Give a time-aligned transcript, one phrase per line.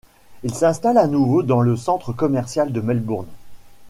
[0.41, 3.27] Il s'installe à nouveau dans le centre commercial de Melbourne.